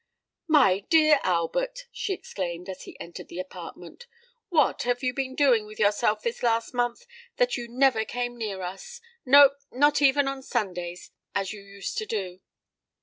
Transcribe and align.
"My 0.47 0.79
dear 0.79 1.19
Albert," 1.21 1.85
she 1.91 2.11
exclaimed, 2.11 2.67
as 2.69 2.85
he 2.85 2.99
entered 2.99 3.27
the 3.27 3.37
apartment, 3.37 4.07
"what 4.49 4.81
have 4.81 5.03
you 5.03 5.13
been 5.13 5.35
doing 5.35 5.67
with 5.67 5.77
yourself 5.77 6.23
this 6.23 6.41
last 6.41 6.73
month, 6.73 7.05
that 7.37 7.55
you 7.55 7.67
never 7.67 8.03
come 8.03 8.35
near 8.35 8.63
us—no, 8.63 9.51
not 9.71 10.01
even 10.01 10.27
on 10.27 10.41
Sundays, 10.41 11.11
as 11.35 11.53
you 11.53 11.61
used 11.61 11.99
to 11.99 12.07
do?" 12.07 12.39